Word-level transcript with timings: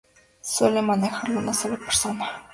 Suele 0.41 0.81
manejarlo 0.81 1.37
una 1.37 1.53
sola 1.53 1.77
persona. 1.77 2.27